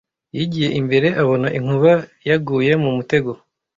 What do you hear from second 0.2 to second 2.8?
Yigiye imbere abona inkuba yaguye